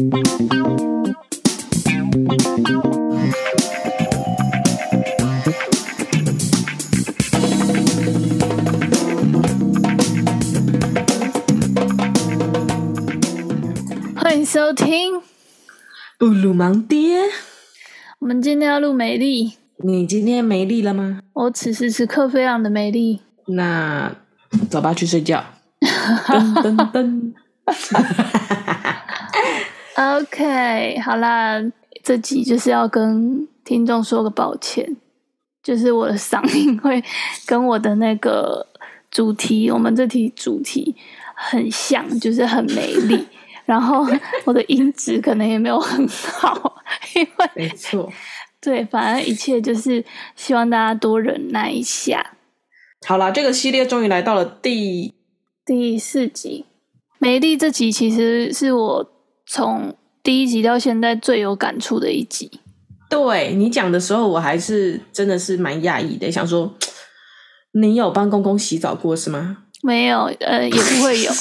[0.00, 0.08] 欢
[14.38, 15.20] 迎收听
[16.16, 17.24] 布鲁芒爹。
[18.20, 21.20] 我们今天要录美丽，你今天没力了吗？
[21.34, 23.20] 我此时此刻非常的美丽。
[23.48, 24.16] 那
[24.70, 25.44] 走吧，去睡觉。
[25.82, 27.32] 噔 噔噔。
[30.00, 31.60] OK，好啦，
[32.02, 34.96] 这集就是要跟听众说个抱歉，
[35.62, 37.04] 就是我的嗓音会
[37.44, 38.66] 跟我的那个
[39.10, 40.96] 主题，我们这题主题
[41.36, 43.26] 很像，就是很美丽。
[43.66, 44.06] 然后
[44.44, 46.82] 我的音质可能也没有很好，
[47.14, 48.10] 因为没错，
[48.58, 50.02] 对，反正一切就是
[50.34, 52.38] 希望大家多忍耐一下。
[53.06, 55.12] 好啦，这个系列终于来到了第
[55.66, 56.64] 第四集，
[57.18, 59.12] 美丽这集其实是我
[59.52, 62.48] 从第一集到现在最有感触的一集。
[63.08, 66.72] 对，你讲的时候，我还是真的是蛮讶异的，想说
[67.72, 69.64] 你有帮公公洗澡过是吗？
[69.82, 71.32] 没有，呃，也不会有。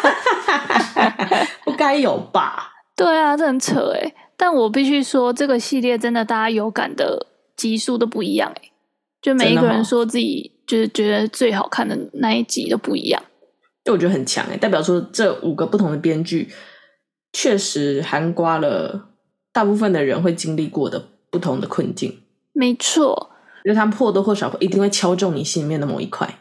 [1.64, 2.72] 不该有吧？
[2.94, 4.14] 对啊，这很扯哎。
[4.36, 8.70] 但我必须说，这个系列真的大家有感的集数都不一样哎。
[9.22, 13.22] 就每一个人说自己就是觉得最好看的那一集都不一样。
[13.82, 16.50] 就我觉得很强哎，代表说这五个不同的编剧
[17.32, 19.10] 确实涵盖了
[19.52, 22.22] 大部分的人会经历过的不同的困境。
[22.52, 23.30] 没错，
[23.64, 26.40] 因为他们或多或少一定会敲中你心里面的某一块。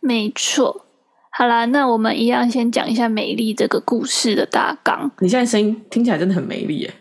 [0.00, 0.86] 没错。
[1.32, 5.10] 好啦，那我们一样先讲一下美丽这个故事的大纲。
[5.20, 6.94] 你现在声音听起来真的很美丽耶。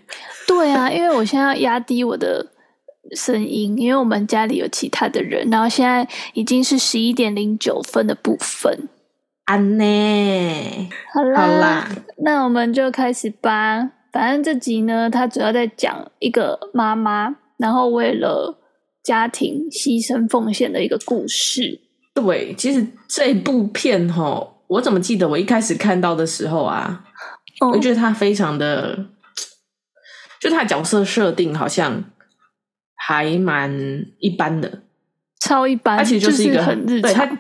[0.48, 2.46] 对啊，因为我现在要压低我的
[3.16, 8.88] 声音，因为我们家里有其他的人，然后现在已经是十一点零九分的部分。
[9.50, 10.90] 安呢？
[11.12, 13.90] 好啦，好啦，那我们就开始吧。
[14.12, 18.60] 反正这集呢，它主要在讲一个妈妈，然后为了
[19.04, 21.82] 家庭牺牲奉献的一个故事。
[22.14, 27.04] 对，其实这部片哈，我怎么记得我一开始看到的时候啊，
[27.62, 29.08] 哦、我觉得它非常的，
[30.40, 32.04] 就他角色设定好像
[32.94, 34.84] 还蛮一般的，
[35.40, 35.98] 超一般。
[35.98, 37.40] 他其实就是一个很日常，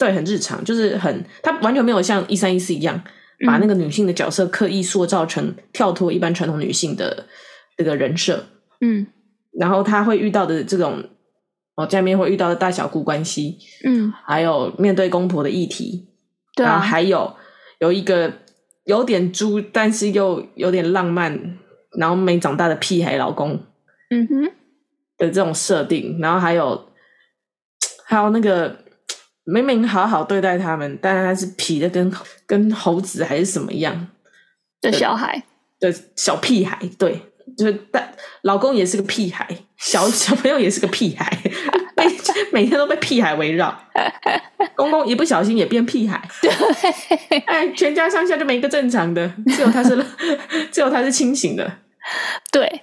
[0.00, 3.00] 对，很日常，就是很，他完全没有像一三一四一样，
[3.46, 7.26] 把那个女性的角色刻意塑造成跳脱一般传统女性的
[7.76, 8.46] 这个人设。
[8.80, 9.06] 嗯，
[9.52, 11.04] 然后他会遇到的这种。
[11.88, 13.56] 家里面会遇到的大小姑关系，
[13.86, 16.08] 嗯，还有面对公婆的议题，
[16.54, 17.34] 对啊，然后还有
[17.78, 18.30] 有一个
[18.84, 21.56] 有点猪，但是又有点浪漫，
[21.98, 23.58] 然后没长大的屁孩老公，
[24.10, 24.52] 嗯哼。
[25.16, 26.88] 的这种设定，然后还有
[28.04, 28.76] 还有那个
[29.44, 32.12] 明明好好对待他们，但是他是皮的跟
[32.46, 34.08] 跟猴子还是什么样。
[34.80, 35.42] 的小孩。
[35.78, 37.22] 的小屁孩，对。
[37.58, 38.12] 就是，但
[38.42, 39.44] 老公也是个屁孩，
[39.76, 41.28] 小小朋友也是个屁孩，
[41.96, 42.06] 被
[42.52, 43.76] 每天都被屁孩围绕，
[44.76, 50.00] 公公一不小心也变屁孩， 对，哎，全家上下就没一个正常的，只有他是，
[50.70, 51.78] 只有他是清醒的，
[52.52, 52.82] 对，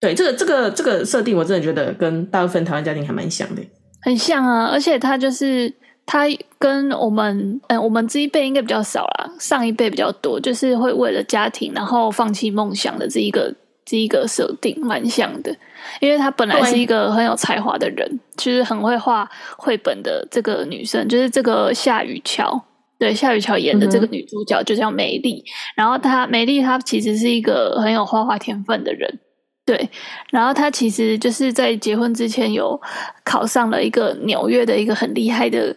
[0.00, 3.62] 对，这个这个这个设定，我真的觉得跟大部分台湾家庭还蛮像的，
[4.02, 5.72] 很像啊，而且他就是
[6.06, 6.24] 他
[6.58, 13.54] 跟我们，嗯，我们这一辈应该比较少啦，上一辈比较多，就是会为了家庭然后放弃梦想的这一个。
[13.90, 15.50] 这一个设定蛮像的，
[15.98, 19.26] 因为她本来是一个很有才华的人，就是很会画
[19.56, 22.62] 绘本的这个女生，就是这个夏雨乔，
[22.98, 25.42] 对，夏雨乔演的这个女主角就叫美丽。
[25.42, 29.18] 嗯、然后她美丽，她其实是一个很有画画天分的人，
[29.68, 29.90] 对。
[30.30, 32.80] 然后他其实就是在结婚之前有
[33.22, 35.76] 考上了一个纽约的一个很厉害的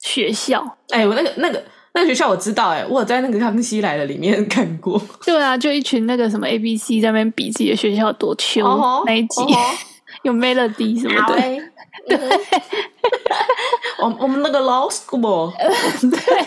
[0.00, 0.64] 学校。
[0.90, 1.60] 哎，我那个那个。
[1.96, 5.00] 那个学校我知道，哎，我有在那个《康熙来了》里面 看过。
[5.24, 8.64] 对啊，就一群那个什么 A B C 在那边比自己的学校多秋
[9.06, 9.42] 那一集，
[10.24, 11.36] 有 Melody 什么的。
[12.08, 12.18] 对，
[14.00, 15.52] 我我们那个 Law School，
[16.10, 16.46] 对，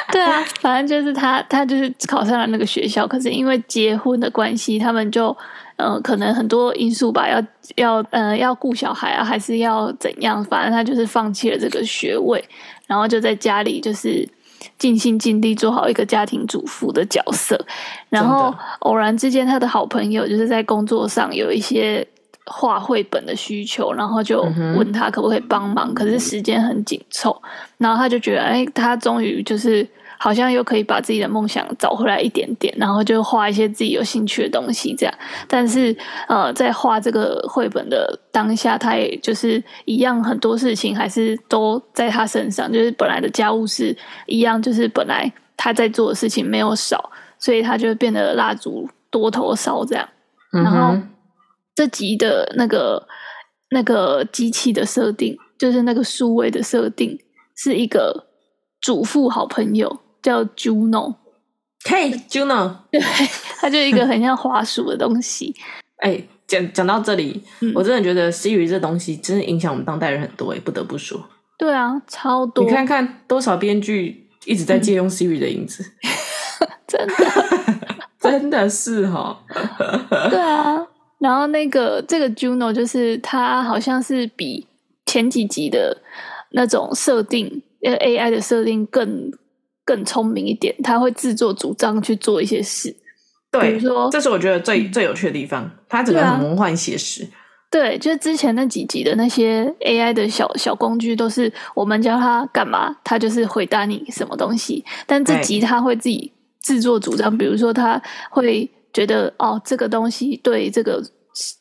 [0.12, 5.36] 对啊，反正就是他，他就是考上了那个学校，可是因为结婚的关系，他们就
[5.76, 7.42] 嗯、呃，可能很多因素吧，要
[7.76, 10.44] 要呃要顾小孩啊，还是要怎样？
[10.44, 12.42] 反正他就是放弃了这个学位。
[12.86, 14.26] 然后就在家里，就是
[14.78, 17.62] 尽心尽力做好一个家庭主妇的角色。
[18.08, 22.06] 然后偶然之间，他的好朋友就是在工作上有一些
[22.50, 24.42] 画绘本的需求，然后就
[24.76, 25.94] 问他可不可以帮忙。
[25.94, 27.40] 可是时间很紧凑，
[27.76, 29.86] 然后他就觉得，哎，他终于就是。
[30.20, 35.14] 好像又可以把自己的梦想找回来一点点，然后就画一些自己有兴趣的东西，这样。
[35.46, 35.96] 但是，
[36.26, 43.96] 呃，在画这个绘本的当下，他也就是一样，很多事情还是都在他身上，就是本来的家务事
[44.26, 50.08] 一样，就是本来他在做的事情没有少，所以他就变得蜡烛多头烧这样。
[50.50, 50.98] 然后
[51.78, 53.06] 这集的那个
[53.70, 57.16] 那个机器的设定，就是那个数位的设定，
[57.54, 58.26] 是一个
[58.80, 61.14] 主妇好朋友叫 Juno。
[61.88, 63.00] 嘿，Juno， 对，
[63.60, 65.54] 它就一个很像滑鼠的东西。
[66.02, 71.24] 哎，讲讲到这里，嗯，我真的觉得 Siri 这东西真的影响我们当代人很多，哎，不得不说。
[71.56, 72.64] 对啊，超多。
[72.64, 75.84] 你看看多少编剧一直在借用 Siri 的影子，
[76.58, 77.14] 嗯、真的，
[78.18, 79.44] 真的是哈。
[80.28, 80.84] 对啊，
[81.18, 84.66] 然后那个这个 Juno 就是它好像是比
[85.06, 85.96] 前几集的
[86.50, 89.30] 那种设定，呃，AI 的设定更。
[89.88, 92.94] 更聪明一点，他会自作主张去做一些事。
[93.50, 95.70] 对，比如说，这是我觉得最最有趣的地方。
[95.88, 97.26] 他整个很魔幻写实。
[97.70, 104.84] 对，就是之前那几集的那些 AI 的小小工具，都是我们教他干嘛，他就是回答你什么东西。
[105.06, 106.30] 但这集他会自己
[106.60, 107.98] 自作主张，比如说他
[108.28, 111.02] 会觉得哦，这个东西对这个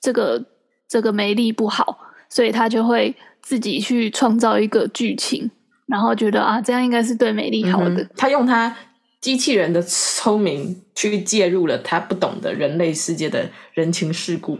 [0.01, 0.43] 这个
[0.87, 1.97] 这个美丽不好，
[2.29, 5.49] 所以他就会自己去创造一个剧情。
[5.87, 8.01] 然后觉得啊，这样应该是对美丽好的。
[8.01, 8.75] 嗯、他用他
[9.21, 14.59] 机器人的聪明去介入了他不懂的人类世界的人情世故。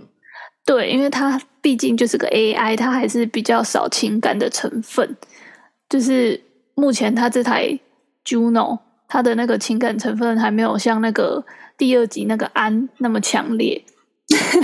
[0.66, 5.18] 对，因为他毕竟就是个 AI，他还是比较少情感的成分。
[5.90, 6.42] 就是
[6.76, 7.78] 目前他这台
[8.26, 8.80] Juno，
[9.10, 11.46] 他的那个情感成分还没有像那个
[11.78, 13.84] 第二集那个安那么强烈。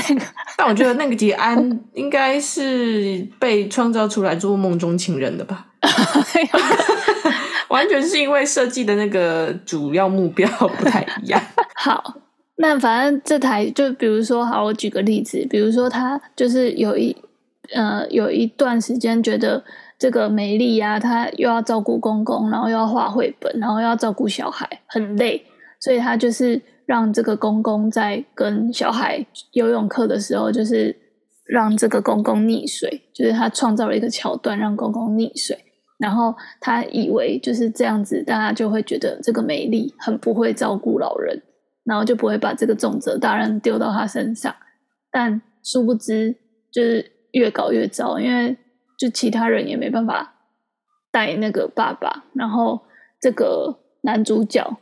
[0.10, 0.25] 那个，
[0.57, 5.68] 但我觉得那个集安应该是被创造出来做梦中情人的吧。
[7.69, 11.42] 完全是因为设计的那个主要目标不太一样。
[11.75, 12.15] 好，
[12.57, 17.15] 那反正这台就比如说，好，我举个例子，比如说他就是有一
[17.74, 19.63] 呃有一段时间觉得
[19.98, 25.44] 这个美丽呀，她又要照顾公公，然后又要画绘本，然后又要照顾小孩，很累，
[25.80, 30.95] 所以她就是让这个公公在跟小孩游泳课的时候，就是
[31.47, 35.57] 让这个公公溺水，就是他创造了一个桥段，让公公溺水。
[36.00, 41.41] 然后他以为就是这样子，大家就会觉得这个美丽很不会照顾老人，
[41.85, 44.53] 然后就不会把这个重责大任丢到他身上。
[45.12, 46.36] 但殊不知，
[46.74, 48.57] 就是越搞越糟，因为
[48.97, 50.33] 就其他人也没办法
[51.12, 52.25] 带那个爸爸。
[52.33, 52.81] 然后
[53.21, 54.77] 这个男主角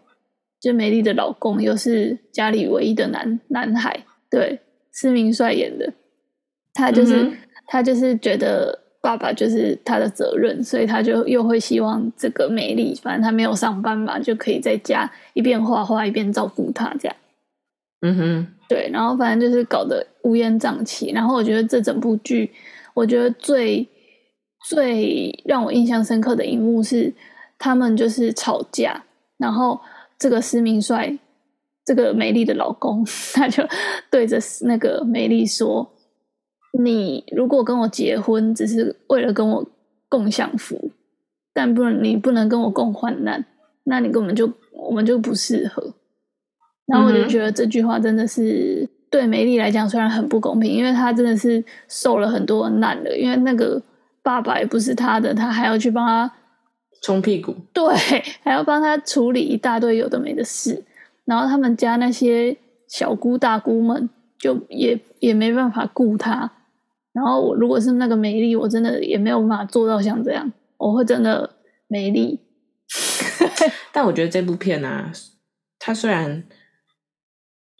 [0.61, 4.61] 就美丽的老公，又是家里唯一的男男孩，对，
[4.93, 5.91] 施明帅演的，
[6.73, 7.37] 他就是、嗯、
[7.67, 8.79] 他就是觉得。
[9.03, 17.17] 爸爸就是他的责任，所以他就又会希望这个美丽，反正他没有上班嘛，就可以在家一边画画一边照顾他这样。
[18.01, 21.09] 嗯哼，对，然后反正就是搞得乌烟瘴气。
[21.15, 22.51] 然后我觉得这整部剧，
[22.93, 23.89] 我觉得最
[24.69, 27.11] 最让我印象深刻的一幕是
[27.57, 29.03] 他们就是吵架，
[29.39, 29.81] 然后
[30.21, 31.17] 这个施明帅，
[31.83, 33.03] 这个美丽的老公，
[33.33, 33.67] 他就
[34.11, 35.91] 对着那个美丽说。
[36.79, 39.67] 你如果跟我结婚，只是为了跟我
[40.07, 40.91] 共享福，
[41.53, 43.43] 但不能你不能跟我共患难，
[43.83, 45.93] 那你根本就我们就不适合。
[46.85, 53.81] 然后我就觉得这句话真的是对美丽来讲，虽然很不公平，因为她真的是受了很多难的，因为那个
[54.23, 56.31] 爸爸也不是她的，她还要去帮他
[57.01, 57.95] 冲屁股， 对，
[58.43, 60.83] 还要帮他处理一大堆有的没的事，
[61.25, 62.55] 然后他们家那些
[62.87, 66.51] 小姑大姑们就也也没办法顾他。
[67.13, 72.39] 然后我如果是那个美丽，我真的也没有办法做到像这样，我会真的美丽。
[73.91, 75.11] 但我觉得这部片啊，
[75.79, 76.43] 它虽然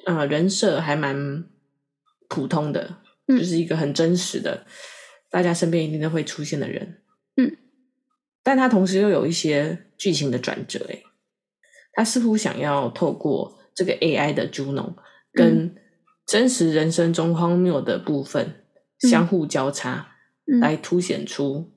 [0.05, 1.45] 呃人设还蛮
[2.27, 4.65] 普通的，嗯，就是一个很真实的，
[5.29, 7.10] 大家身边一定都会出现的人，嗯，
[8.43, 11.03] 但他同时又有一些剧情的转折，诶，
[11.93, 14.95] 他似乎想要透过这个 AI 的 Juno
[15.33, 15.75] 跟
[16.25, 18.57] 真实人生中荒谬的部分。
[19.09, 21.73] 相互交叉，来凸显出，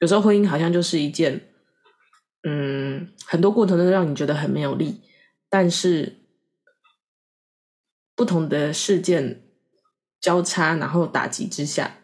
[0.00, 1.52] 有时候婚姻好像就是一件，
[2.42, 5.02] 嗯，很多过程都让你觉得很没有力，
[5.48, 6.26] 但是
[8.16, 9.44] 不同的事件
[10.20, 11.98] 交叉，然后打击之下，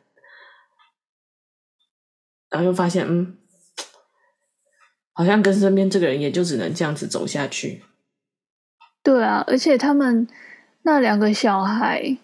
[2.51, 3.37] 然后又发现，嗯，
[5.13, 7.83] 好像跟身边这个人也就只能这样子走下去。
[9.03, 10.27] 对啊，而且他们
[10.83, 12.19] 那两个小孩。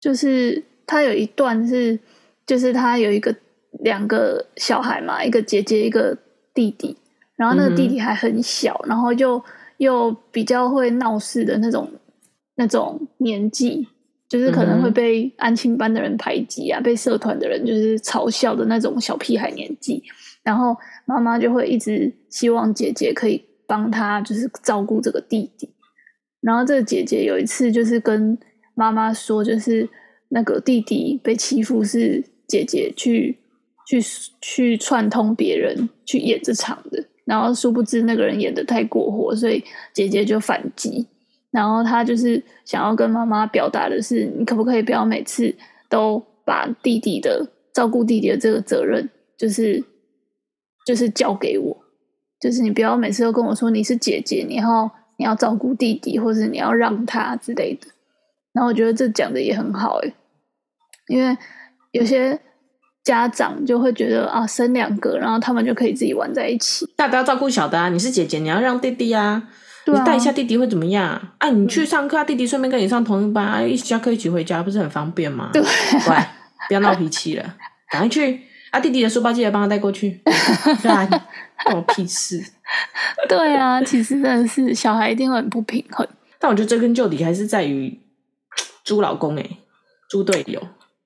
[0.00, 1.98] 就是他有一段是，
[2.46, 3.34] 就是他有一个
[3.80, 6.16] 两个小孩嘛，一个姐姐一个
[6.54, 6.96] 弟弟，
[7.34, 9.44] 然后那个弟弟还很小，嗯、然后就
[9.78, 11.90] 又比较会闹事的那种
[12.54, 13.88] 那种年纪，
[14.28, 20.02] 就是可能会被安亲班的人排挤啊，嗯、被社团的人就是嘲笑的那种小屁孩年纪，
[20.42, 25.70] 然后妈妈就会一直希望姐姐可以帮她就是照顾这个弟弟。
[26.40, 28.38] 然后这个姐姐有一次就是跟
[28.74, 29.88] 妈妈说，就是
[30.28, 33.38] 那个弟弟被欺负是姐姐去
[33.88, 34.00] 去
[34.40, 37.04] 去串通别人去演这场的。
[37.24, 41.06] 然后殊不知那个人演得太过火，所以姐姐就反击。
[41.50, 45.54] 然后他就是想要跟妈妈表达的是，你可不可以不要每次
[45.88, 49.82] 都把弟弟的照顾弟弟的这个责任，就是
[50.86, 51.76] 就是交给我，
[52.40, 57.88] 就是你不要每次都跟我说你是姐姐，你要你要照顾弟弟，或者你要让他之类的。
[58.52, 60.14] 然后我觉得这讲的也很好诶，
[61.08, 61.36] 因为
[61.92, 62.40] 有些。
[63.04, 66.86] 家长就会觉得啊，生两个，然后他们就可以自己玩在一起。
[66.94, 67.88] 大不要照顾小的啊！
[67.88, 69.48] 你是姐姐，你要让弟弟啊。
[69.94, 71.20] 啊你带一下弟弟会怎么样？
[71.38, 75.50] 啊，你去上课，啊，弟弟顺便跟你上同一班，啊，一起下课一起回家，不是很方便吗？
[75.52, 75.62] 对，
[76.04, 76.34] 乖，
[76.68, 77.54] 不要闹脾气了，
[77.90, 78.40] 赶快去。
[78.70, 80.20] 啊，弟弟的书包记得帮他带过去。
[80.82, 81.06] 对啊，
[81.64, 82.38] 关我屁事。
[83.28, 86.06] 对啊，其实真的是小孩一定会很不平衡。
[86.38, 87.98] 但我觉得追根究底还是在于
[88.84, 89.58] 猪老公诶、欸，
[90.10, 90.60] 猪队友。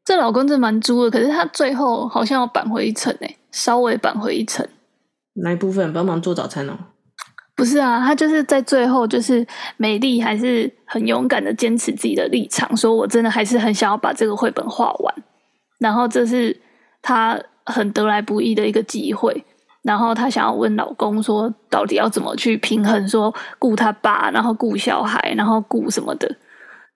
[0.04, 4.66] 这老公真蛮猪的，可是他最后好像要扳回一城诶，稍微扳回一城。
[5.34, 5.92] 哪一部分？
[5.92, 6.76] 帮忙做早餐哦？
[7.62, 15.14] 不是啊，他就是在最后，就是美丽还是很勇敢的坚持自己的立场，说我真的还是很想要把这个绘本画完。
[15.78, 16.60] 然后这是
[17.00, 19.44] 他很得来不易的一个机会，
[19.82, 26.28] 然后他想要问老公说，到底要怎么去平衡，说顾他爸，然后顾小孩，然后顾什么的，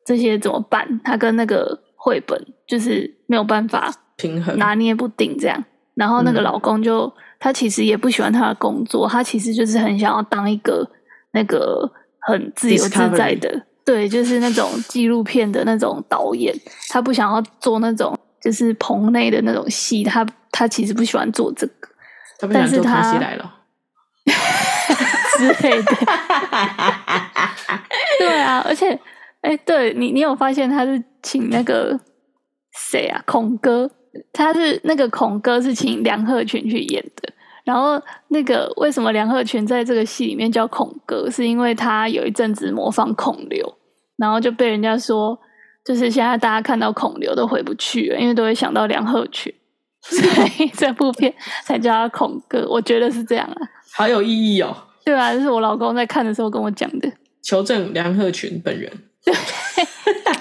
[0.05, 1.01] 这些怎么办？
[1.05, 1.81] 他跟那个。
[1.99, 5.65] 绘本就是没有办法平衡，拿捏不定这样。
[5.95, 10.89] 然后那个老公就、嗯、他其实也不喜欢他的工作，他其实就是很想要当一个
[11.33, 11.91] 那个
[12.21, 13.63] 很自由自在的，Discovery.
[13.85, 16.55] 对，就是那种纪录片的那种导演。
[16.89, 21.89] 他不想要做那种就是棚内的那种戏，他他其实不喜欢做这个。
[22.39, 23.55] 他不想做康熙来了
[25.39, 25.93] 之类的。
[28.19, 28.99] 对啊，而且。
[29.43, 31.97] 哎，对你，你有发现他是请那个
[32.91, 33.23] 谁啊？
[33.27, 33.89] 孔哥，
[34.33, 37.33] 他是那个孔哥是请梁鹤群去演的。
[37.65, 41.29] 然后那个为什么梁鹤群在这个戏里面叫孔哥？
[41.29, 43.77] 是因为他有一阵子模仿孔刘，
[44.17, 45.37] 然后就被人家说，
[45.85, 49.53] 就是现在大家看到孔刘都回不去了，因为都会想到梁鹤群，
[50.01, 52.65] 所以这部片才叫他孔哥。
[52.71, 54.77] 我觉得是这样啊，好有意义哦。
[55.05, 57.13] 对啊，这是我老公在看的时候跟我讲的。
[57.43, 58.89] 求证梁鹤群本人。
[59.25, 59.35] 对，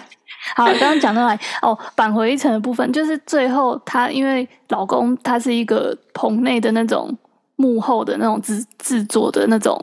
[0.55, 7.13] 好，刚刚讲到来哦，返回一层的部分就是最后她因为老公他是一个棚内的那种
[7.57, 9.77] 幕后的那种制制作的那种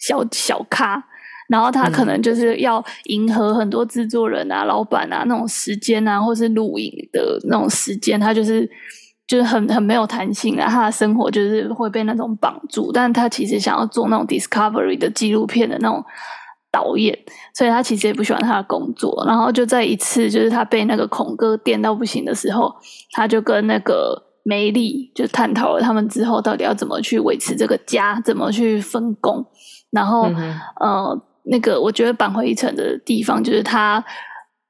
[0.00, 1.02] 小小咖，
[1.48, 8.70] 然后他可能就是要迎合很多制作人啊、老板啊那种时间啊，或是录影的那种时间，他就是
[9.26, 16.04] 就是很很没有弹性啊，他的生活就是会被那种绑住，但他其实想要做那种 Discovery 的纪录片的那种。
[16.70, 17.18] 导演，
[17.54, 19.24] 所以他其实也不喜欢他的工作。
[19.26, 22.72] 然后就在一次，就是他被那个孔哥电到不行的时候，
[23.12, 29.44] 他就跟那个梅丽就探讨了他们之后到底要怎么去维持这个家，怎么去分工。
[29.90, 34.04] 然后，嗯、呃，那个我觉得扳回一城的地方就是他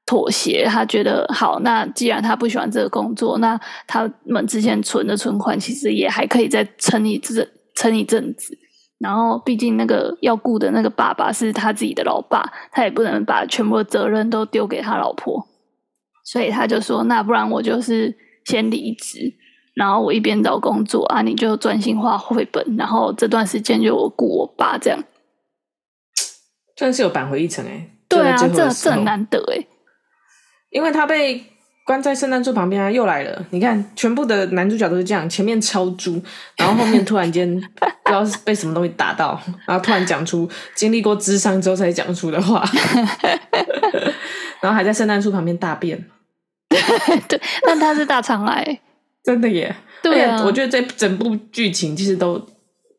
[0.05, 8.57] 妥协，他觉得好，那既然他不喜欢这个工作，那他们之前存的存款其实也还可以再撑一阵撑一阵子。
[9.01, 15.47] 然后，毕竟那个要顾的那个爸爸是他自己的老爸，他也不能把全部的责任都丢给他老婆，
[16.23, 18.15] 所以他就说：“那不然我就是
[18.45, 19.33] 先离职，
[19.73, 25.03] 然后我一边找工作啊，你就专心画绘本，然后这段时间就我顾我爸这样。”
[26.77, 29.65] 算是有扳回一城哎，对啊，这这很难得哎，
[30.69, 31.45] 因为他被。
[31.91, 33.45] 关在圣诞树旁边啊，又来了！
[33.49, 36.23] 你看，全部的男主角都是这样，前面超猪，
[36.55, 42.63] 然后后面突然间不知道是被什么东西打到，然后突然讲出经历过智商之后才讲出的话，
[44.63, 46.01] 然后还在圣诞树旁边大便。
[47.27, 48.79] 对，但他是大肠癌，
[49.21, 49.75] 真的耶！
[50.01, 52.41] 对啊，我觉得这整部剧情其实都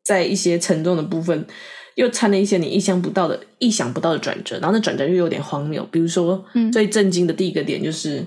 [0.04, 1.46] 在一些沉重的部分，
[1.94, 5.82] 又掺了一些你意想不到的、意想不到的转折，然后那转折又有点荒谬。
[5.90, 8.22] 比如说，最震惊的第一个点就是。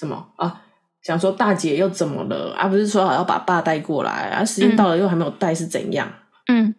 [0.00, 0.62] 什么啊？
[1.02, 2.54] 想说大姐又怎么了？
[2.56, 6.10] 而、啊、不是说好要把爸带过来，啊，时间到了又还没有带，是怎样？
[6.50, 6.74] 嗯，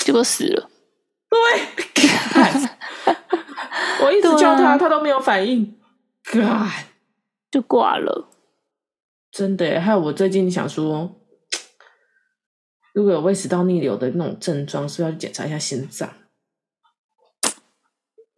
[0.00, 0.68] 结果死了。
[1.30, 1.38] 对，
[4.04, 5.80] 我一直叫他，啊、他都没有反应
[6.30, 6.68] ，God，
[7.50, 8.28] 就挂了。
[9.30, 11.10] 真的，还有我最近想说，
[12.92, 16.10] 如果有胃食道逆流的那种症状，是不是要去检查一下心脏？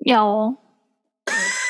[0.07, 0.59] 要哦。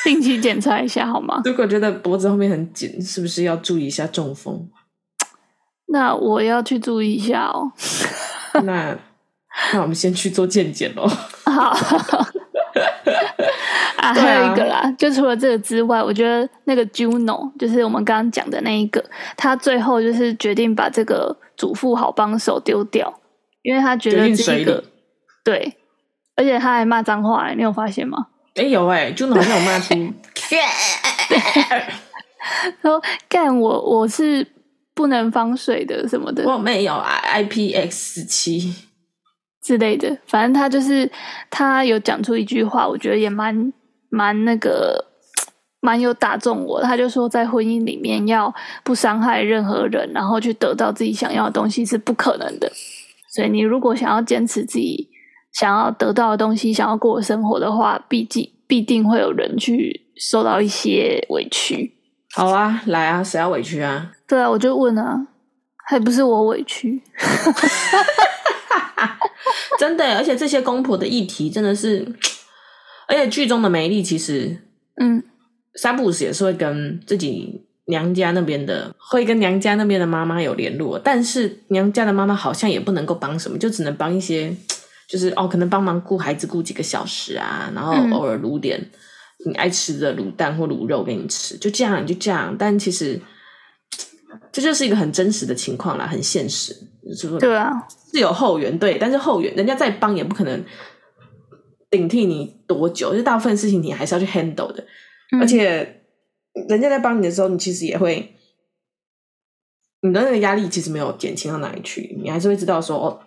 [0.05, 1.41] 定期检查一下好吗？
[1.43, 4.69] 如果觉得脖子后面很紧，是不是要注意一下中风？
[5.87, 7.71] 那我要去注意一下哦。
[8.63, 8.97] 那
[9.73, 11.05] 那我们先去做健检喽。
[11.45, 11.75] 好。
[13.97, 19.03] 啊，还有一个啦，啊、就除了这个之外，我觉得那个 Juno 就是我们刚刚讲的那一个，
[19.35, 23.11] 他最后就是决定把这个主妇好帮手丢掉，
[23.63, 24.83] 因为他觉得这个
[25.43, 25.77] 对，
[26.35, 28.27] 而且他还骂脏话，你有发现吗？
[28.55, 29.93] 哎、欸，有哎、欸、，Juno 好像有骂出，
[32.81, 34.47] 说干我我是
[34.93, 38.73] 不能防水的什么的，我没有 IPX 七。
[39.61, 41.11] 之类的，反正他就是
[41.49, 43.73] 他有讲出一句话，我觉得也蛮
[44.09, 45.03] 蛮那个
[45.81, 46.83] 蛮有打中我。
[46.83, 52.71] 他就说，在婚姻里面要不伤害任何人，然后去得到自己想要的东西是不可能的。
[53.33, 55.09] 所以你如果想要坚持自己
[55.55, 61.93] 想要得到的东西，想要过生活的话，毕竟必定会有人去受到一些委屈。
[62.33, 64.11] 好啊，来啊，谁要委屈啊？
[64.27, 65.27] 对啊，我就问啊，
[65.87, 67.01] 还不是我委屈。
[69.79, 72.05] 真的，而且这些公婆的议题真的是，
[73.07, 74.57] 而且剧中的梅丽其实，
[74.99, 75.23] 嗯，
[75.75, 84.53] 三不五时也是会跟自己娘家那边的，会跟娘家那边的妈妈有联络，但是娘家的妈妈好像也不能够帮什么，就只能帮一些，
[85.07, 88.89] 就是哦，可能帮忙顾孩子顾几个小时啊，然后偶尔卤点
[89.45, 93.19] 你爱吃的卤蛋或卤肉给你吃，就这样就这样，但其实。
[94.51, 96.73] 这就是一个很真实的情况啦，很现实，
[97.13, 97.39] 是不是？
[97.39, 97.71] 对啊，
[98.11, 100.63] 是有后援，对，但是后援人家再帮也不可能
[101.89, 104.85] 顶替你多久，就大部分事情你还是要去 handle 的，
[105.31, 106.03] 嗯、而且
[106.69, 108.33] 人家在帮你的时候，你其实也会，
[110.01, 113.19] 你的那个压力其实没有减轻到哪里去，你还是会知道说，哦，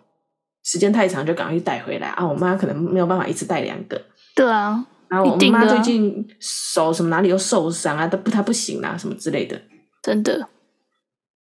[0.70, 3.98] 时间太长就赶快去带回来啊，我妈可能没有办法一次带两个，
[4.34, 9.58] 对啊，然后我妈最近手什么哪里又受伤啊，她不她不行啊，什么之类的，
[10.02, 10.48] 真的。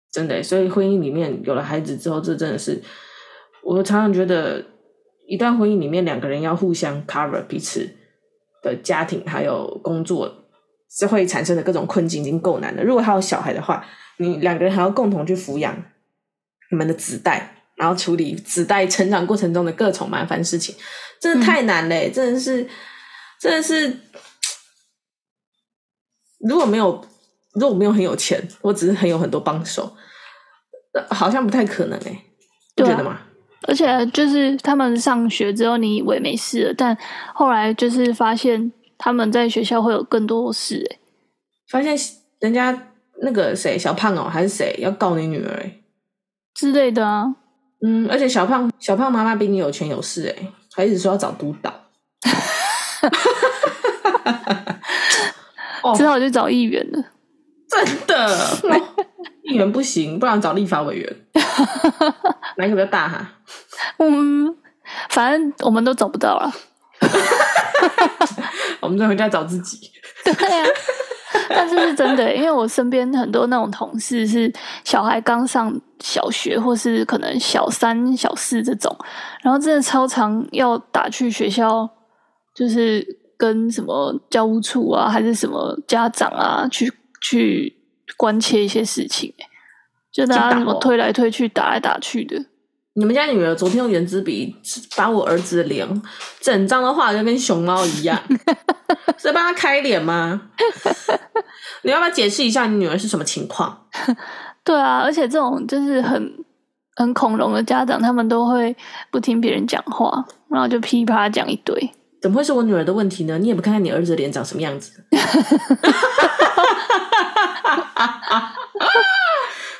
[0.10, 2.81] 真的，所以婚姻里面有了孩子之后，这真的是
[3.63, 4.63] 我常常觉得，
[5.27, 7.88] 一段婚姻里面两个人要互相 cover 彼此
[8.63, 10.34] 的家庭还有工作，
[10.89, 12.84] 是会产生的各种困境已经够难了。
[12.84, 13.86] 如果还有小孩的话，
[14.17, 15.75] 你两个人还要共同去抚养
[16.71, 20.76] 你们的子代，然后处理子代成长过程中的各种麻烦事情，
[21.22, 22.10] 真的太难嘞！
[22.10, 22.68] 嗯、真的是，
[23.40, 23.98] 真的是，
[26.40, 27.06] 如果没有。
[27.54, 29.92] 如果我没有很有钱，我只是很有很多帮手，
[31.10, 32.24] 好像不太可能哎、欸，
[32.76, 33.20] 你觉得吗？
[33.63, 36.96] 而且就是他们上学之后，你以为没事了，但
[37.34, 41.00] 后来就是发现他们在学校会有更多事哎、欸，
[41.68, 41.98] 发现
[42.42, 42.90] 人家
[43.24, 45.80] 那个谁小胖哦，还是谁要告你女儿哎
[46.54, 47.26] 之类的啊，
[47.86, 51.72] 嗯，而且小胖小胖妈妈比你有钱有势哎，还一直说要找督导，
[55.96, 57.04] 只好去找议员了。
[57.70, 58.58] 真的，
[59.44, 61.16] 议员不行，不然找立法委员，
[62.58, 63.30] 哪一个比较大哈？
[64.00, 64.56] 嗯，
[65.10, 66.52] 反正我们都找不到了。
[68.80, 69.92] 我们再回家找自己。
[70.24, 70.68] 对呀、啊，
[71.50, 74.52] 但是是真的，因为我身边很多那种同事是
[74.84, 78.96] 小孩刚上小学，或是可能小三、小四这种，
[79.42, 81.90] 然后真的超常要打去学校，
[82.56, 83.06] 就是
[83.38, 86.92] 跟什么教务处啊，还是什么家长啊去。
[87.20, 87.76] 去
[88.16, 89.34] 关切一些事情，
[90.13, 92.40] 就大家什么推来推去，打来打去的。
[92.94, 94.56] 你们家女儿昨天用圆珠笔
[94.96, 96.02] 把我儿子的脸
[96.40, 98.22] 整张的画的跟熊猫一样，
[99.17, 100.50] 是在帮他开脸吗？
[101.84, 103.86] 你要不要解释一下你女儿是什么情况？
[104.63, 106.34] 对啊，而且这种就是很
[106.96, 108.76] 很恐龙的家长，他们都会
[109.10, 111.89] 不听别人讲话，然后就噼啪讲一堆。
[112.22, 113.38] 怎么会是我女儿的问题呢？
[113.38, 114.91] 你也不看看你儿子的脸长什么样子？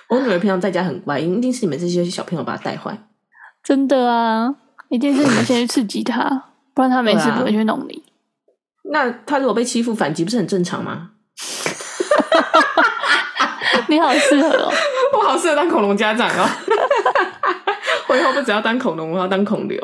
[0.10, 2.98] 我女儿平常在家很乖，一定是你们这些小朋友把她带坏。
[3.62, 4.56] 真的啊，
[4.88, 8.02] 一定是你们先去刺激她，不然她没事不会去弄你。
[8.92, 11.12] 啊、那他如果被欺负反击，不是很正常吗？
[13.90, 14.72] 你好适合哦，
[15.14, 16.48] 我好适合当恐龙家长哦。
[18.10, 19.78] 我以后不只要当恐龙，我要当恐流。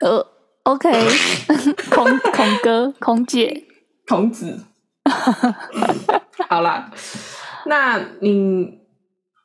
[0.00, 0.24] 呃
[0.64, 0.90] ，OK，
[1.90, 3.64] 孔孔哥、孔姐、
[4.06, 4.58] 孔子。
[6.48, 6.90] 好啦，
[7.66, 8.78] 那你，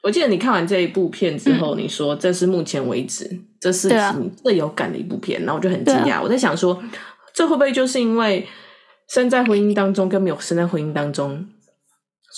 [0.03, 3.87] 我记得你看完这一部片之后，嗯、你说这是目前为止这是
[4.19, 6.15] 你最有感的一部片，然后我就很惊讶。
[6.15, 6.81] 啊、我在想说，
[7.33, 8.45] 这会不会就是因为
[9.09, 11.45] 身在婚姻当中跟没有身在婚姻当中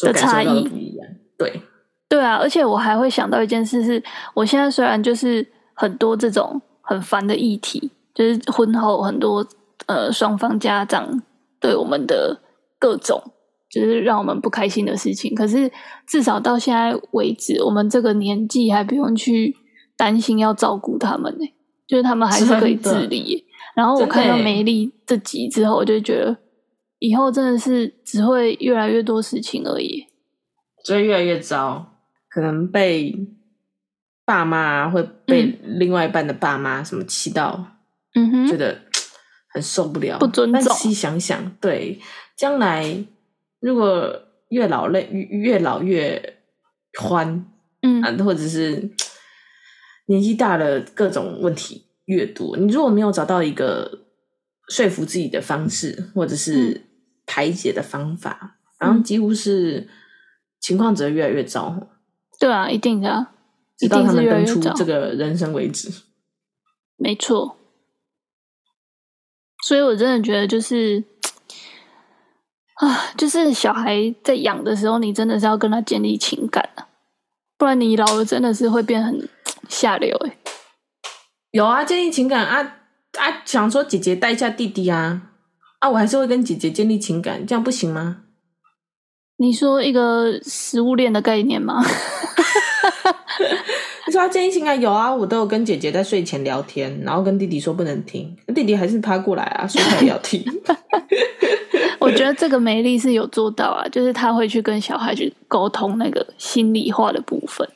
[0.02, 1.08] 的不一样？
[1.38, 1.62] 对，
[2.10, 9.46] 对啊，而且我还会想到一件事是，我现在虽然就是很多这种很烦的议题，就是婚后很多
[9.88, 11.22] 呃双方家长
[11.60, 12.42] 对我们的
[12.80, 13.22] 各种。
[13.68, 15.70] 就是让我们不开心的事情，可是
[16.08, 19.54] 至少到现在为止，我们这个年纪还不用去
[19.98, 21.46] 担心要照顾他们呢。
[21.86, 23.44] 就是他们还是可以自理。
[23.76, 26.38] 然后我看到梅丽这集之后，我就觉得
[27.00, 30.08] 以后真的是只会越来越多事情而已，
[30.84, 31.94] 只会越来越糟。
[32.30, 33.16] 可能被
[34.26, 37.78] 爸妈会被另外一半的爸妈什么气到，
[38.14, 38.82] 嗯哼，觉得
[39.50, 40.64] 很受不了，不尊重。
[40.66, 42.00] 但细想想，对，
[42.36, 43.06] 将来
[43.60, 46.38] 如果越老累越越老越
[47.00, 47.46] 欢，
[47.82, 48.92] 嗯，或者是
[50.08, 51.84] 年纪大了各种问题。
[52.06, 54.05] 越多，你如果没有找到一个
[54.70, 56.86] 说服自己的方式，或者是
[57.26, 59.88] 排解的方法，嗯、然后几乎是
[60.60, 61.88] 情况只会越来越糟。
[62.40, 63.32] 对啊，一定的、啊，
[63.78, 65.90] 直到他们登出这个人生为止。
[66.98, 67.58] 没错，
[69.66, 71.04] 所以我真的觉得，就是
[72.76, 76.88] 啊，就是小孩在养的时候，你真的是要跟他建立情感啊，
[77.58, 79.30] 不然你老了真的是会变很
[79.70, 80.38] 下流哎、欸。
[81.52, 82.78] 有啊，建立情感啊
[83.18, 83.42] 啊！
[83.46, 85.22] 想说姐姐带一下弟弟啊
[85.80, 85.90] 啊！
[85.90, 88.18] 我还是会跟姐姐建立情感，这样不行吗？
[89.38, 91.84] 你说一个食物链的概念吗？
[94.08, 100.44] 你说他建立情感有啊，我都有跟姐姐在睡前聊天，然后跟弟弟说不能听，弟弟还是趴过来啊，所以他也要听。
[102.00, 107.68] 我觉得这个梅丽是有做到啊，就是他会去跟小孩去沟通那个心里话的部分，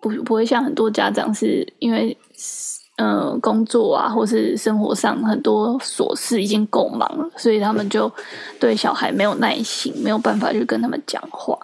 [0.00, 2.16] 不不会像很多家长是因为。
[2.96, 8.10] 嗯、呃，工作啊，或是生活上很多琐事已经够忙了，所以他们就
[8.58, 11.58] 对小孩没有耐心，没有办法去跟他们讲话。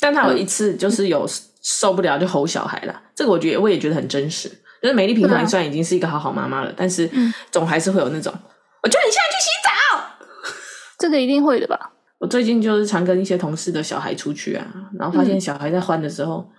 [0.00, 1.26] 但他有一次就是有
[1.62, 4.48] 受不了就吼小孩了，嗯、这个我觉得我也觉得很真实。
[4.80, 7.10] 就是美丽平常虽然已经是一个好好妈妈了，但是
[7.50, 8.40] 总还是会有那种，嗯、
[8.84, 9.70] 我叫你现在去洗澡，
[10.98, 11.92] 这个一定会的吧？
[12.18, 14.66] 我最近就是常跟一些同事的小孩出去啊，
[14.98, 16.50] 然后发现小孩在欢的时候，嗯、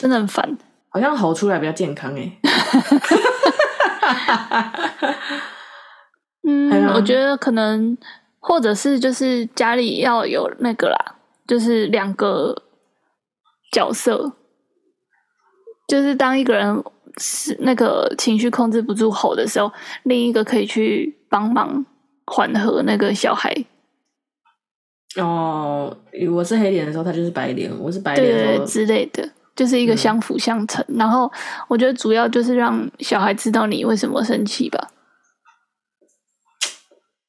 [0.00, 0.58] 真的很烦。
[0.90, 2.38] 好像吼出来比较健康哎，
[6.46, 7.96] 嗯，我觉得可能
[8.40, 12.62] 或者是就是家里要有那个啦，就是两个
[13.70, 14.32] 角色，
[15.86, 16.82] 就是当一个人
[17.18, 19.70] 是那个情绪控制不住吼的时候，
[20.04, 21.84] 另一个可以去帮忙
[22.24, 23.54] 缓和那个小孩。
[25.16, 25.94] 哦，
[26.30, 29.28] 我是黑脸的时候，他就是白脸；我是白脸的时候之类的。
[29.58, 31.28] 就是一个相辅相成，嗯、然后
[31.66, 34.78] 我觉得主要就是让小孩知道你为什么生气吧。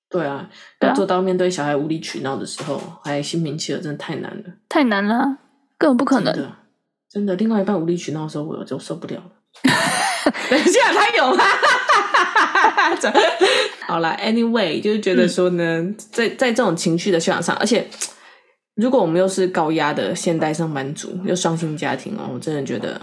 [0.07, 0.47] 对啊，
[0.81, 5.39] 要做到面对小孩无理取闹的时候还心平气和，真的太难了，太难了，
[5.79, 6.31] 根本不可能。
[6.31, 6.55] 真的，
[7.09, 9.31] 真的，另外一半无理取闹的时候，我就受不了了。
[10.51, 11.43] 等一下，他有吗？
[13.87, 17.89] 好啦 anyway 就是觉得说呢，嗯、在在这种情绪的修养上，而且。
[18.79, 22.99] 如果我们又是高压的现代上班族，又双薪家庭哦，我真的觉得，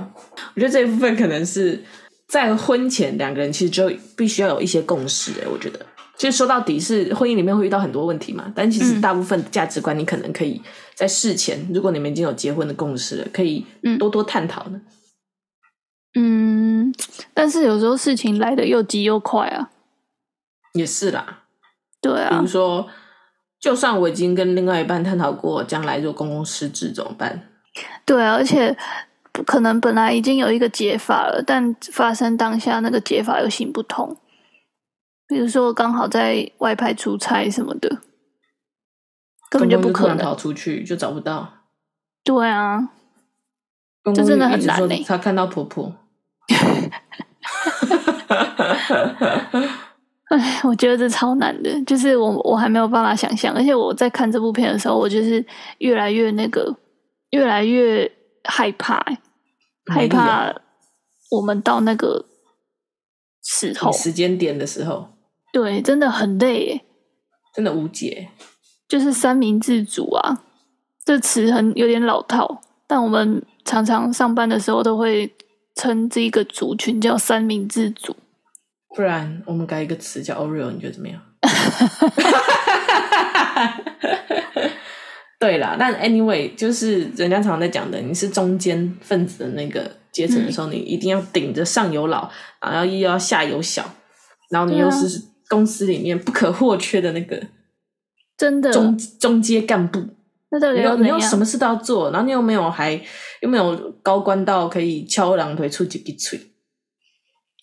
[0.54, 1.78] 我觉得这一部分可能是
[2.28, 5.32] 在婚前两个人其实就必须要有一些共识。
[5.32, 5.78] 哎，我觉得，
[6.16, 10.62] 其实说到底是婚姻里面会遇到很多问题嘛，但其实大部分价值观你可能可以
[10.94, 13.66] 在事前，嗯、如果你们已经有结婚的共识了，可以
[13.98, 14.80] 多多探讨呢。
[16.18, 16.90] 嗯，
[17.34, 19.68] 但是有时候事情来得又急又快啊，
[20.72, 21.42] 也是啦，
[22.00, 22.88] 对啊，比如说。
[23.58, 27.48] 就算我已经跟另外一半探讨过，将来如果公公失智怎么办？
[28.04, 28.76] 对啊，而且
[29.46, 34.16] 可能本来已经有一个解法了，但发生当下那个解法又行不通。
[35.26, 37.88] 比如说刚好在外派出差什么的，
[39.50, 41.52] 根本就不可能逃出去就找不到。
[42.22, 42.90] 对啊，
[44.02, 45.04] 公公这真的很难呢。
[45.06, 45.92] 他看到婆婆。
[50.26, 55.44] 哎，我觉得这超难的，就是我我还没有办法想象，而且我在看这部片的时候，我就是
[55.78, 56.76] 越来越那个，
[57.30, 58.10] 越来越
[58.42, 59.04] 害怕，
[59.86, 60.52] 害怕
[61.30, 62.24] 我们到那个
[63.44, 65.10] 时候时间点的时候，
[65.52, 66.80] 对，真的很累耶，
[67.54, 68.28] 真的无解，
[68.88, 70.42] 就是三明治组啊，
[71.04, 75.32] 这词很有点老套，但我们常常上班的时候都会
[75.76, 78.16] 称这一个族群叫三明治族。
[78.96, 81.20] 不然我们改一个词叫 Oreo，你觉得怎么样？
[85.38, 92.30] 对啦，但 anyway，就是人家常常在讲的，你是中间分子的那个阶层的时候，嗯、你一定要顶着上有老，
[92.62, 93.84] 然后又要下有小，
[94.50, 97.40] 然后你又是公司里面不可或缺的那个
[98.38, 100.02] 真的中中阶干部。
[100.50, 102.98] 那到底要你又什么事都要做，然后你又没有还
[103.42, 106.40] 又没有高官到可以翘二郎腿出几滴嘴。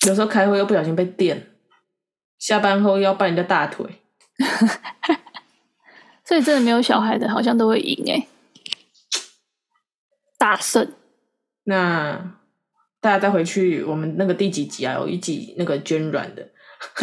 [0.08, 1.48] 有时候开会又不小心被电，
[2.38, 3.86] 下班后又要抱人家大腿，
[6.26, 8.28] 所以真的没有小孩的，好像都会赢哎，
[10.38, 10.94] 大胜。
[11.66, 12.38] 那
[13.00, 14.96] 大家再回去我们那个第几集啊？
[14.96, 16.50] 有一集那个捐卵的，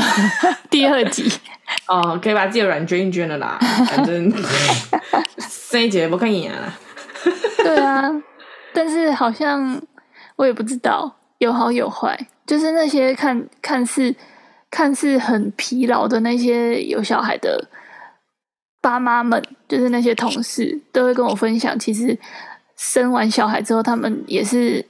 [0.70, 1.30] 第二集
[1.88, 3.58] 哦，可以把自己的卵捐一捐了啦。
[3.86, 4.30] 反正
[5.70, 6.78] 这一节不看一眼啊。
[7.58, 8.10] 对啊，
[8.74, 9.80] 但是好像
[10.36, 14.12] 我也不知道有好有坏，就是那些看看似
[14.68, 17.68] 看似很疲劳的那些有小孩的
[18.80, 22.18] 爸妈们，就是那些同事都会跟我分享，其实
[22.76, 24.84] 生完小孩之后，他们也是。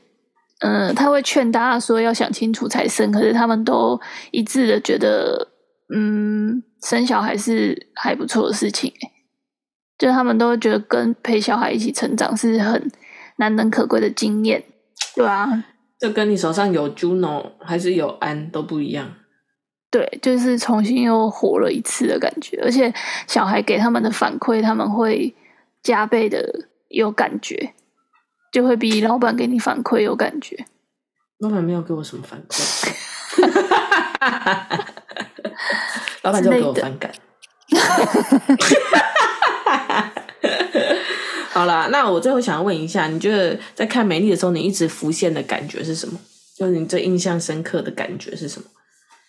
[0.63, 3.99] 嗯，他会劝大家说要想清楚才生，可是他们都
[4.31, 5.49] 一致的觉得，
[5.89, 8.93] 嗯，生小孩是还不错的事情，
[9.97, 12.93] 就他们都觉得跟陪小孩一起成长是很
[13.37, 14.63] 难能可贵的经验，
[15.17, 15.65] 对啊，
[16.01, 19.15] 这跟你手上有 Juno 还是有安都不一样，
[19.91, 22.91] 对，就是重新又活了一次的感觉，而且
[23.27, 25.35] 小孩给他们的反馈，他们会
[25.83, 27.75] 加倍的有感觉。
[28.51, 30.67] 就会比老板给你反馈有感觉。
[31.39, 32.93] 老板没有给我什么反馈，
[36.23, 37.13] 老板就给我反感。
[41.61, 46.19] 好啦，那我最后想要问一下，你觉得在看美丽的时候，你一直浮现的感觉是什么？
[46.57, 48.67] 就是你最印象深刻的感觉是什么？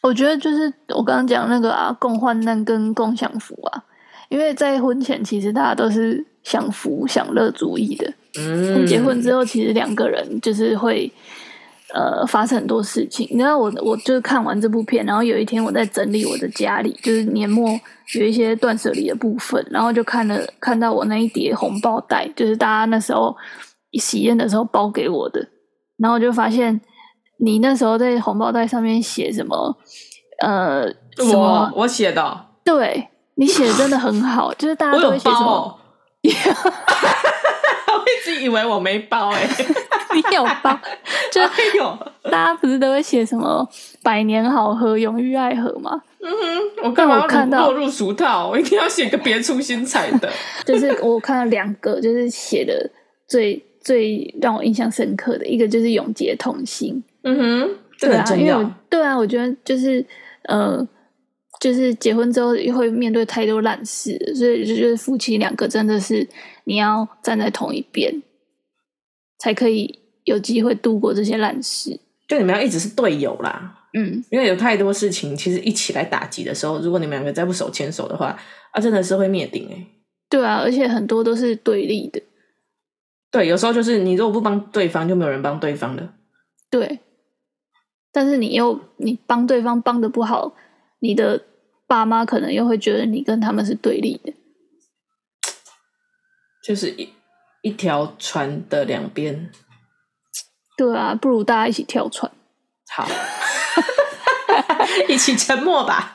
[0.01, 3.83] 我觉得就是我刚刚讲那个啊，共患难跟共享福啊，
[4.29, 8.13] 因为在婚前其实大家都是享福享乐主义的。
[8.39, 11.11] 嗯，结婚之后，其实两个人就是会
[11.93, 13.27] 呃发生很多事情。
[13.31, 17.69] 你知道，我我就是看完这部片，然后有一天我在整理我的家里，就是年末
[18.15, 23.35] 有一些断舍离的部分，然后就看了看到我那一叠红包袋，就是大家那时候
[23.93, 25.47] 喜宴的时候包给我的，
[25.97, 26.79] 然后就发现
[27.37, 29.77] 你那时候在红包袋上面写什么
[30.41, 35.77] 呃什么我我写的，对你写的真的很好，就是大家都会写什么。
[36.23, 36.29] 我
[38.03, 39.47] 一直以为我没包哎、
[40.33, 40.79] 有包？
[41.31, 41.41] 就
[41.77, 41.97] 有。
[42.23, 43.67] 大家不是都会写什么
[44.03, 46.01] “百年好合，永浴爱河”吗？
[46.23, 48.47] 嗯哼，我干嘛看到落入俗套？
[48.49, 50.31] 我一定要写个别出心裁的。
[50.65, 52.89] 就是我看到两个，就是写的
[53.27, 57.03] 最最让我印象深刻的一个，就是永结同心。
[57.23, 58.63] 嗯哼，这个很重要。
[58.89, 60.05] 对啊，我觉得就是
[60.43, 60.87] 呃，
[61.59, 66.27] 就是结婚之后会面对太多烂事，所以就就是夫妻两个真的是。
[66.63, 68.21] 你要站在同一边，
[69.39, 71.99] 才可以有机会度过这些烂事。
[72.27, 78.37] 就你们要一直是队友啦，嗯，因为有太多事情，其实一起来打击的时候，如果你们两个再不手牵手的话，
[78.71, 79.85] 啊，真的是会灭顶哎。
[80.29, 82.21] 对啊，而且很多都是对立的。
[83.29, 86.13] 对，有时候就是你如果不帮对方，就没有人帮对方了。
[86.69, 86.99] 对，
[88.13, 90.53] 但是你又你帮对方帮的不好，
[90.99, 91.41] 你的
[91.85, 94.33] 爸妈可能又会觉得你跟他们是对立的。
[96.63, 97.09] 就是一
[97.61, 99.51] 一条船的两边，
[100.81, 102.31] 对啊，不如大家一起跳船。
[102.89, 103.07] 好，
[105.07, 106.11] 一起沉默吧。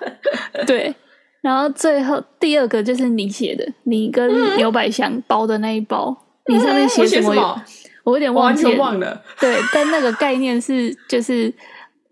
[0.67, 0.93] 对，
[1.41, 6.09] 然后最后第二个就是你写的，你跟刘百祥包的那一包，
[6.47, 7.33] 嗯、你上面写什么？
[8.03, 9.23] 我，我有点忘记忘了。
[9.39, 11.55] 对，但那个概念是，就是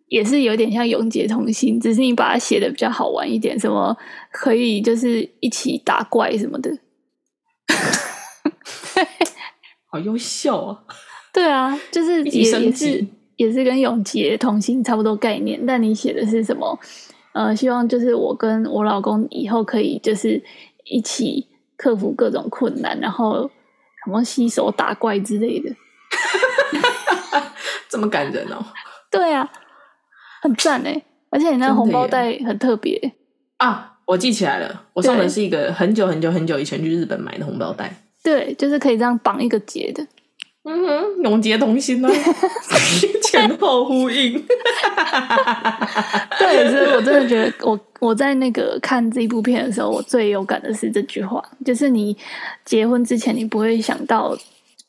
[0.07, 3.97] 也是有点像永结同心，只是你把它写的比较好玩一点，什么
[4.31, 6.71] 可以就是一起打怪什么的。
[9.90, 10.79] 好优秀哦！
[11.35, 15.61] 对啊，就是也也是也是跟永杰同心差不多概念。
[15.66, 16.79] 但你写的是什么？
[17.33, 20.40] 呃，希望就是我跟我老公以后可以就是
[20.85, 23.51] 一起克服各种困难，然后
[24.05, 25.70] 什么洗手打怪之类的。
[27.90, 28.64] 这么感人哦！
[29.11, 29.51] 对啊，
[30.42, 31.03] 很赞哎！
[31.31, 33.12] 而且你那红包袋很特别
[33.59, 33.90] 啊！
[34.07, 37.92] 我记起来了，我送的是一个很久很久很久以前去日本买的红包袋。
[38.23, 40.07] 对，就是可以这样绑一个结的，
[40.66, 42.09] 嗯哼，永结同心呢，
[43.22, 44.33] 前后呼应。
[46.38, 52.16] 对，所以我真的觉得我，我我在那个看这部片的时候，我最有感的是这句话，就是你
[52.64, 54.35] 结婚之前，你不会想到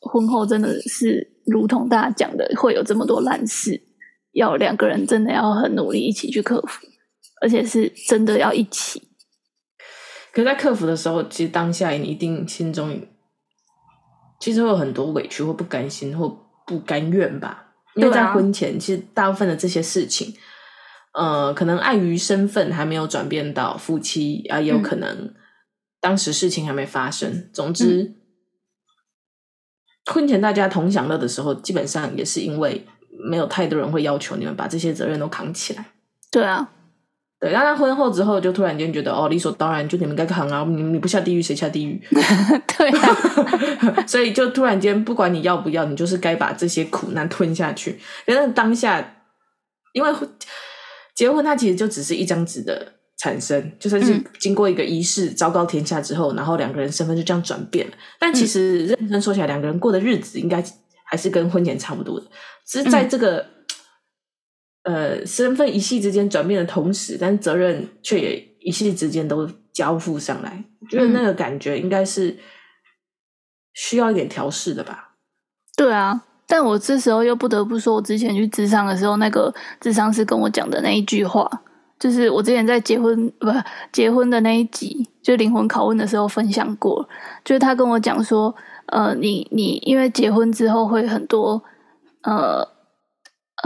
[0.00, 3.78] 婚后真的是如同大家讲的，会有这么多烂事，
[4.32, 6.86] 要两个人真的要很努力一起去克服，
[7.42, 9.02] 而且是真的要一起。
[10.32, 12.98] 可是，在克服的时候，其实当下你一定心中。
[14.38, 16.28] 其实会有很多委屈或不甘心或
[16.66, 20.34] 不甘愿吧，因为在婚前，其实大部分的这些事情，
[21.12, 25.32] 呃，可能碍于身份还没有转变到夫妻啊，也有可能
[26.00, 27.30] 当时事情还没发生。
[27.30, 28.14] 嗯、总之，
[30.04, 32.86] 婚前大家同享乐的时候，基本上也是因为
[33.30, 35.92] 没有太多人会要求你们把这些责任都扛起来。
[36.30, 36.70] 对啊，
[37.38, 42.00] 对，然后他婚后之后就突然间觉得哦，理所当然，就你们该扛啊，你你不下地狱谁下地狱？
[42.78, 48.00] 对啊， 所以就突然间不管你要不要，你就是该把这些苦难吞下去。
[48.26, 49.16] 因为当下，
[49.92, 50.10] 因为
[51.14, 57.92] 结婚它其实就只是一张纸的产生，就算是经过一个仪式昭告天下之后，然后两个人身份就这样转变了。
[58.18, 60.64] 但其实认真说起来，两个人过的日子应该
[61.04, 62.26] 还是跟婚前差不多的，
[62.66, 63.55] 只是在这个。
[64.86, 72.36] 呃，身份一夕之间转变的同时，但责任却也一夕之间都交付上来，我觉得那个感觉应该是
[73.74, 75.16] 需要一点调试的吧。
[75.76, 81.50] 对啊，但我这时候又不得不说，我之前去智商的时候，那个智商师跟我讲的那一句话，
[81.98, 83.52] 就是我之前在结婚不
[83.90, 87.08] 结婚的那一集，就灵魂拷问的时候分享过，
[87.44, 88.54] 就是他跟我讲说，
[88.86, 91.60] 呃，你你因为结婚之后会很多
[92.22, 92.75] 呃。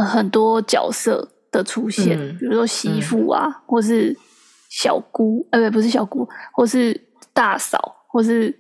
[0.01, 4.17] 呃，很多角色的出现，嗯、比如说媳妇啊，嗯、或是
[4.71, 6.99] 小姑，呃，不，不是小姑，或是
[7.35, 8.59] 大嫂，或是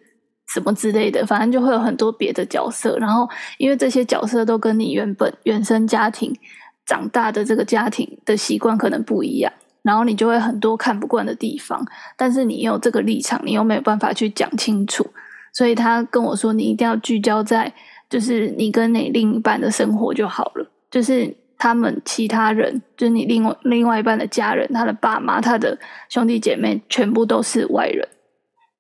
[0.52, 2.98] 什么之类的，反正就会有很多别的角色。
[2.98, 3.26] 然后，
[3.56, 6.36] 因为这些角色都跟你原本原生家庭
[6.84, 9.50] 长大的这个家庭的习惯可能不一样，
[9.82, 11.82] 然后你就会很多看不惯的地方。
[12.18, 15.06] 但是你有这个立场，你又没有办法去讲清楚，
[15.54, 17.72] 所以他跟我说，你一定要聚焦在
[18.10, 20.66] 就是你跟你另一半的生活就好了。
[20.90, 28.06] 就是他们其他人，就是你另外另外一半的家人，他的爸妈、他的兄弟姐妹，全部都是外人。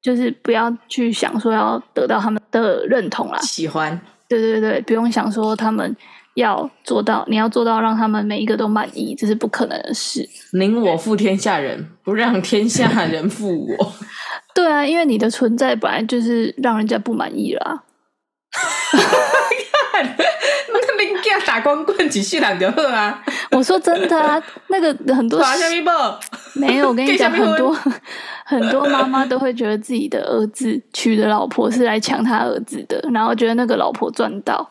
[0.02, 4.00] 就是不要去想说要得到他们的认同啦，喜欢。
[4.26, 5.94] 对对对，不用想说他们
[6.36, 10.26] 要做到，你要做到让他们每一个都满意，这是不可能的事。
[10.54, 13.92] 宁我负天下人，不让天下人负我。
[14.54, 17.82] 对啊，因为你的存在本来就是让人家不满意啦。
[21.60, 23.22] 打光棍几世人就好啊！
[23.50, 25.38] 我说真的啊，那个很多
[26.54, 27.76] 没有，我跟你讲， 很多
[28.46, 34.68] 很多妈妈都会觉得自己的儿子娶的老婆是来抢他儿子的，然后觉得那个老婆赚到，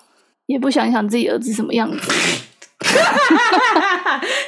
[0.48, 2.12] 也不想想自己儿子什么样子。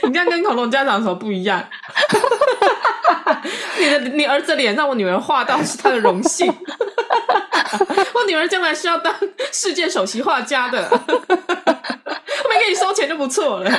[0.03, 1.63] 你这样跟恐龙家长的时候不一样。
[3.79, 6.51] 你的你儿子脸让我女儿画到是他的荣幸。
[8.13, 9.13] 我女儿将来是要当
[9.51, 10.89] 世界首席画家的。
[12.49, 13.71] 没给你收钱就不错了。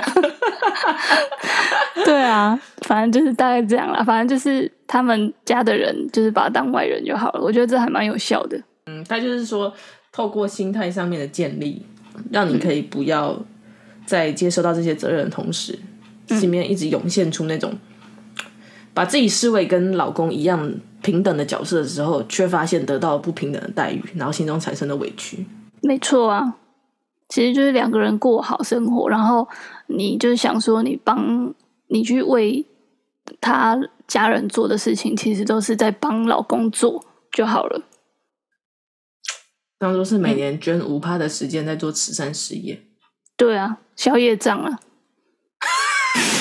[2.05, 4.03] 对啊，反正就是大概这样啦。
[4.03, 7.40] 反正就是他们家的人，就是把他当外人就好了。
[7.40, 8.59] 我觉得这还蛮有效的。
[8.87, 9.73] 嗯，他就是说，
[10.11, 11.85] 透过心态上面的建立，
[12.31, 13.38] 让你可以不要
[14.07, 15.79] 在接受到这些责任的同时，
[16.29, 17.77] 心里面一直涌现出那种
[18.94, 25.46] 把自己视为跟老公一样平等的角色的时候，却发现得到不平等的待遇，然后心中产生的委屈。
[25.83, 26.57] 没错啊。
[27.28, 29.48] 其实就是两个人过好生活，然后
[29.87, 31.55] 你就是想说，你帮
[31.87, 32.66] 你去为
[33.40, 37.02] 他家人做的事情，其实都是在帮老公做
[37.33, 37.81] 就好了。
[39.78, 42.83] 当做是每年捐五趴的时间在做慈善事业。
[43.35, 44.78] 对啊，小业障啊，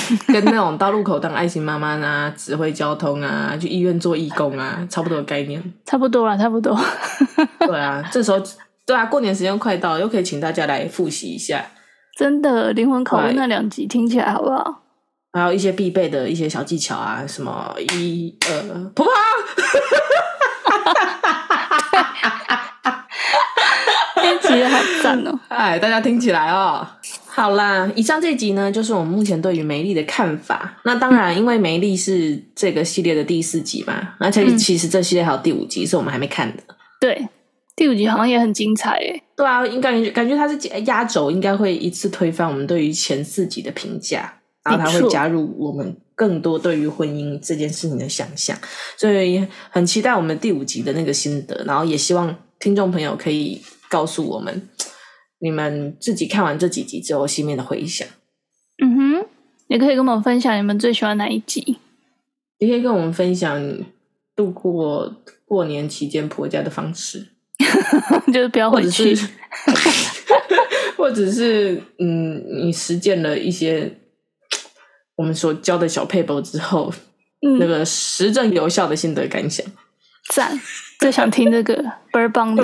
[0.32, 5.62] 跟那种到路口当爱心妈妈啊，指挥交通啊，去医院做义工啊，差不多的概念。
[5.84, 6.78] 差不多啦，差不多。
[7.66, 8.40] 对啊，这时候。
[8.84, 11.64] 对啊，过年时间快到，又可以请大家来复习一下。
[12.16, 14.82] 真的，灵魂拷问那两集听起来好不好？
[15.32, 19.14] 还有一些必备的一些小技巧啊，什么一二，婆婆，
[24.20, 25.38] 听起来好赞哦！
[25.48, 26.84] 哎，大家听起来哦。
[27.34, 30.78] 好啦，以上这集呢，就是我们目前对于梅丽的看法。
[30.84, 36.62] 那当然，因为梅丽是这个系列的第四集嘛，而且其实这系列还有第五集，是我们还没看的。
[37.00, 37.28] 对。
[37.74, 44.30] 第五集好像也很精彩诶，对啊，应该感觉它是压轴，应该会一次推翻我们对于前四集的评价，
[44.62, 48.54] 然后它会加入我们更多对于婚姻这件事情的想象，
[48.98, 54.68] 所以很期待我们第五集的那个心得，然后也希望听众朋友可以告诉我们
[55.42, 58.06] 你们自己看完这几集之后心里面的回想。
[58.80, 59.26] 嗯哼，
[59.66, 61.78] 也可以跟我们分享你们最喜欢哪一集，
[62.58, 63.60] 也可以跟我们分享
[64.36, 65.12] 度过
[65.44, 67.26] 过年期间婆家的方式。
[68.32, 69.16] 就是不要回去，
[70.96, 73.98] 或者是 嗯，你实践了一些
[75.16, 76.92] 我们所教的小撇步之后，
[77.44, 79.66] 嗯、那个实证有效的心得感想，
[80.30, 80.60] 赞！
[81.00, 81.74] 最想听这个
[82.12, 82.62] 倍儿棒的。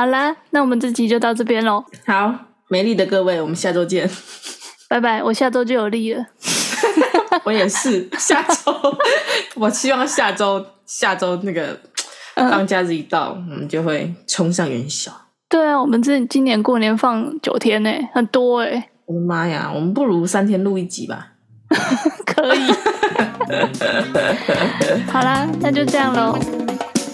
[0.00, 1.84] 好啦，那我们这集就到这边喽。
[2.06, 2.34] 好，
[2.68, 4.08] 美丽的各位，我们下周见，
[4.88, 5.22] 拜拜！
[5.22, 6.24] 我下周就有力了。
[7.44, 8.74] 我也是，下周
[9.56, 11.78] 我希望下周下周那个
[12.34, 15.12] 放假日一到，嗯、我们就会冲上元宵。
[15.50, 18.88] 对啊，我们这今年过年放九天呢，很多哎。
[19.04, 21.32] 我的妈呀，我们不如三天录一集吧？
[22.24, 22.60] 可以。
[25.12, 26.38] 好啦，那就这样喽。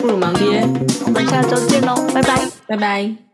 [0.06, 0.60] 不如忙爹，
[1.04, 3.25] 我们下周见喽，拜拜，拜拜。